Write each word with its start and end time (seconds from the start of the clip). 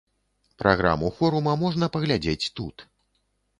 Праграму 0.63 1.11
форума 1.19 1.53
можна 1.65 1.91
паглядзець 1.99 2.51
тут. 2.61 2.75